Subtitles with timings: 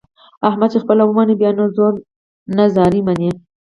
[0.47, 1.93] احمد چې خپله ومني بیا نه زور
[2.57, 3.29] نه زارۍ مني.